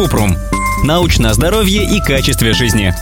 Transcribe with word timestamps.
Купрум. 0.00 0.34
Научное 0.82 1.34
здоровье 1.34 1.84
и 1.84 2.00
качестве 2.00 2.54
жизни. 2.54 2.94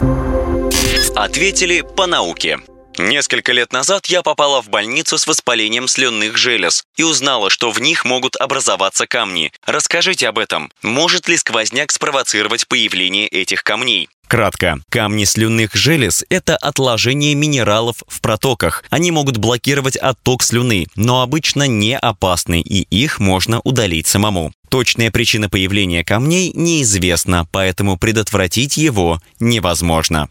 Ответили 1.14 1.82
по 1.82 2.08
науке. 2.08 2.58
Несколько 2.98 3.52
лет 3.52 3.72
назад 3.72 4.06
я 4.06 4.22
попала 4.22 4.60
в 4.60 4.68
больницу 4.68 5.16
с 5.16 5.28
воспалением 5.28 5.86
слюнных 5.86 6.36
желез 6.36 6.82
и 6.96 7.04
узнала, 7.04 7.50
что 7.50 7.70
в 7.70 7.80
них 7.80 8.04
могут 8.04 8.34
образоваться 8.34 9.06
камни. 9.06 9.52
Расскажите 9.64 10.26
об 10.26 10.40
этом. 10.40 10.72
Может 10.82 11.28
ли 11.28 11.36
сквозняк 11.36 11.92
спровоцировать 11.92 12.66
появление 12.66 13.28
этих 13.28 13.62
камней? 13.62 14.08
Кратко. 14.28 14.78
Камни 14.90 15.24
слюнных 15.24 15.74
желез– 15.74 16.22
это 16.28 16.56
отложение 16.56 17.34
минералов 17.34 18.02
в 18.06 18.20
протоках. 18.20 18.84
Они 18.90 19.10
могут 19.10 19.38
блокировать 19.38 19.96
отток 19.96 20.42
слюны, 20.42 20.86
но 20.96 21.22
обычно 21.22 21.66
не 21.66 21.96
опасны, 21.96 22.60
и 22.60 22.82
их 22.82 23.20
можно 23.20 23.60
удалить 23.60 24.06
самому. 24.06 24.52
Точная 24.68 25.10
причина 25.10 25.48
появления 25.48 26.04
камней 26.04 26.52
неизвестна, 26.54 27.48
поэтому 27.50 27.96
предотвратить 27.96 28.76
его 28.76 29.18
невозможно. 29.40 30.28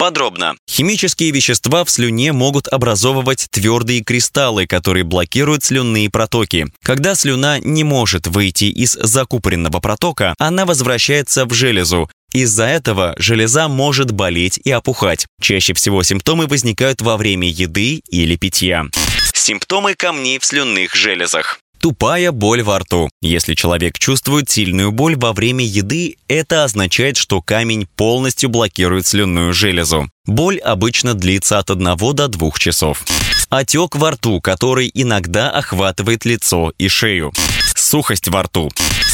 Подробно. 0.00 0.54
Химические 0.66 1.30
вещества 1.30 1.84
в 1.84 1.90
слюне 1.90 2.32
могут 2.32 2.68
образовывать 2.68 3.48
твердые 3.50 4.02
кристаллы, 4.02 4.66
которые 4.66 5.04
блокируют 5.04 5.62
слюнные 5.62 6.08
протоки. 6.08 6.68
Когда 6.82 7.14
слюна 7.14 7.58
не 7.58 7.84
может 7.84 8.26
выйти 8.26 8.64
из 8.64 8.92
закупоренного 8.92 9.78
протока, 9.80 10.34
она 10.38 10.64
возвращается 10.64 11.44
в 11.44 11.52
железу, 11.52 12.08
из-за 12.32 12.64
этого 12.64 13.14
железа 13.18 13.68
может 13.68 14.12
болеть 14.12 14.60
и 14.62 14.70
опухать. 14.70 15.26
Чаще 15.40 15.74
всего 15.74 16.02
симптомы 16.02 16.46
возникают 16.46 17.02
во 17.02 17.16
время 17.16 17.48
еды 17.48 18.02
или 18.08 18.36
питья. 18.36 18.86
Симптомы 19.34 19.94
камней 19.94 20.38
в 20.38 20.44
слюнных 20.44 20.94
железах. 20.94 21.60
Тупая 21.80 22.30
боль 22.30 22.62
во 22.62 22.78
рту. 22.80 23.08
Если 23.22 23.54
человек 23.54 23.98
чувствует 23.98 24.50
сильную 24.50 24.92
боль 24.92 25.16
во 25.16 25.32
время 25.32 25.64
еды, 25.64 26.16
это 26.28 26.64
означает, 26.64 27.16
что 27.16 27.40
камень 27.40 27.86
полностью 27.96 28.50
блокирует 28.50 29.06
слюнную 29.06 29.54
железу. 29.54 30.10
Боль 30.26 30.58
обычно 30.58 31.14
длится 31.14 31.58
от 31.58 31.70
1 31.70 31.96
до 32.14 32.28
2 32.28 32.50
часов. 32.58 33.02
Отек 33.48 33.96
во 33.96 34.10
рту, 34.10 34.42
который 34.42 34.90
иногда 34.92 35.50
охватывает 35.50 36.26
лицо 36.26 36.72
и 36.76 36.88
шею. 36.88 37.32
Сухость 37.74 38.28
во 38.28 38.42
рту. 38.42 38.70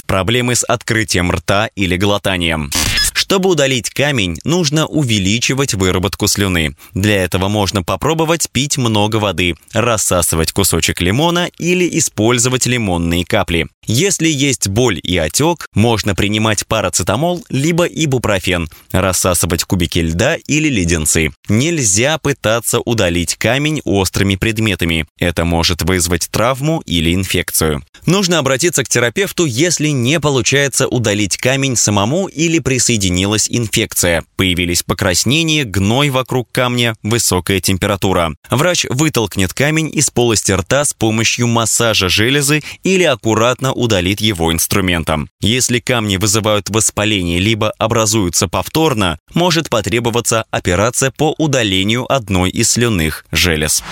Проблемы 0.06 0.56
с 0.56 0.64
открытием 0.64 1.30
рта 1.30 1.70
или 1.76 1.96
глотанием. 1.96 2.70
Чтобы 3.16 3.48
удалить 3.48 3.88
камень, 3.88 4.38
нужно 4.44 4.86
увеличивать 4.86 5.72
выработку 5.72 6.28
слюны. 6.28 6.76
Для 6.92 7.24
этого 7.24 7.48
можно 7.48 7.82
попробовать 7.82 8.50
пить 8.50 8.76
много 8.76 9.16
воды, 9.16 9.54
рассасывать 9.72 10.52
кусочек 10.52 11.00
лимона 11.00 11.48
или 11.56 11.98
использовать 11.98 12.66
лимонные 12.66 13.24
капли. 13.24 13.68
Если 13.86 14.28
есть 14.28 14.66
боль 14.68 15.00
и 15.02 15.16
отек, 15.16 15.68
можно 15.72 16.14
принимать 16.14 16.66
парацетамол 16.66 17.44
либо 17.48 17.84
ибупрофен, 17.84 18.68
рассасывать 18.90 19.62
кубики 19.64 20.00
льда 20.00 20.36
или 20.46 20.68
леденцы. 20.68 21.30
Нельзя 21.48 22.18
пытаться 22.18 22.80
удалить 22.80 23.36
камень 23.36 23.80
острыми 23.84 24.34
предметами. 24.34 25.06
Это 25.18 25.44
может 25.44 25.82
вызвать 25.82 26.28
травму 26.30 26.82
или 26.84 27.14
инфекцию. 27.14 27.84
Нужно 28.06 28.38
обратиться 28.38 28.82
к 28.82 28.88
терапевту, 28.88 29.44
если 29.44 29.88
не 29.88 30.18
получается 30.20 30.88
удалить 30.88 31.36
камень 31.36 31.76
самому 31.76 32.26
или 32.26 32.58
присоединилась 32.58 33.46
инфекция. 33.48 34.24
Появились 34.36 34.82
покраснения, 34.82 35.64
гной 35.64 36.10
вокруг 36.10 36.48
камня, 36.50 36.94
высокая 37.02 37.60
температура. 37.60 38.34
Врач 38.50 38.86
вытолкнет 38.90 39.52
камень 39.52 39.90
из 39.92 40.10
полости 40.10 40.52
рта 40.52 40.84
с 40.84 40.92
помощью 40.92 41.46
массажа 41.46 42.08
железы 42.08 42.62
или 42.82 43.04
аккуратно 43.04 43.72
удалит 43.76 44.20
его 44.20 44.52
инструментом. 44.52 45.28
Если 45.40 45.78
камни 45.78 46.16
вызывают 46.16 46.70
воспаление 46.70 47.38
либо 47.38 47.70
образуются 47.78 48.48
повторно, 48.48 49.18
может 49.34 49.70
потребоваться 49.70 50.44
операция 50.50 51.10
по 51.10 51.34
удалению 51.38 52.10
одной 52.10 52.50
из 52.50 52.70
слюнных 52.70 53.26
желез. 53.30 53.82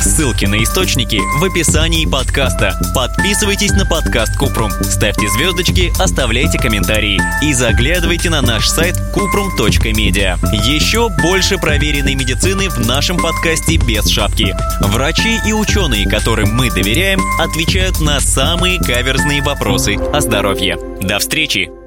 Ссылки 0.00 0.44
на 0.44 0.62
источники 0.62 1.20
в 1.38 1.44
описании 1.44 2.06
подкаста. 2.06 2.78
Подписывайтесь 2.94 3.72
на 3.72 3.84
подкаст 3.84 4.36
Купрум, 4.38 4.70
ставьте 4.70 5.28
звездочки, 5.28 5.92
оставляйте 6.00 6.58
комментарии 6.58 7.20
и 7.42 7.52
заглядывайте 7.52 8.30
на 8.30 8.40
наш 8.40 8.68
сайт 8.68 8.96
kuprum.media. 9.14 10.38
Еще 10.64 11.08
больше 11.20 11.58
проверенной 11.58 12.14
медицины 12.14 12.68
в 12.68 12.78
нашем 12.86 13.18
подкасте 13.18 13.76
без 13.76 14.08
шапки. 14.08 14.54
Врачи 14.80 15.40
и 15.44 15.52
ученые, 15.52 16.08
которым 16.08 16.54
мы 16.54 16.70
доверяем, 16.70 17.20
отвечают 17.40 18.00
на 18.00 18.20
самые 18.20 18.78
каверзные 19.18 19.42
вопросы 19.42 19.96
о 19.96 20.20
здоровье. 20.20 20.78
До 21.00 21.18
встречи! 21.18 21.77